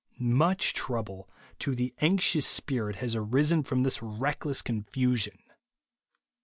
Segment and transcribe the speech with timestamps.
[0.17, 1.29] Much trouble
[1.59, 5.37] to the anxious spirit has arisen from this reckless confusion.